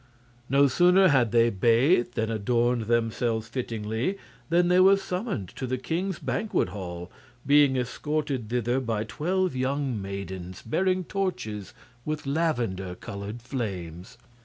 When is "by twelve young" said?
8.79-10.01